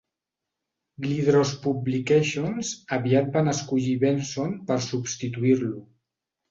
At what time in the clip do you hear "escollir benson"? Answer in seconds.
3.55-4.61